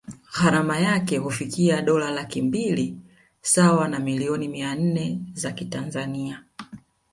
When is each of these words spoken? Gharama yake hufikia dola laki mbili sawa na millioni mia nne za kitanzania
Gharama 0.37 0.79
yake 0.79 1.17
hufikia 1.17 1.81
dola 1.81 2.11
laki 2.11 2.41
mbili 2.41 2.97
sawa 3.41 3.87
na 3.87 3.99
millioni 3.99 4.47
mia 4.47 4.75
nne 4.75 5.19
za 5.33 5.51
kitanzania 5.51 6.43